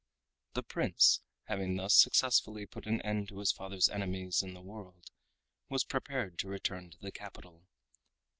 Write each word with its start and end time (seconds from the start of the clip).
The 0.55 0.63
Prince 0.63 1.21
having 1.43 1.75
thus 1.75 1.93
successfully 1.93 2.65
put 2.65 2.87
an 2.87 3.03
end 3.03 3.27
to 3.27 3.37
his 3.37 3.51
father's 3.51 3.87
enemies 3.87 4.41
in 4.41 4.55
the 4.55 4.59
world, 4.63 5.11
was 5.69 5.83
prepared 5.83 6.39
to 6.39 6.47
return 6.49 6.89
to 6.89 6.97
the 6.99 7.11
capital. 7.11 7.67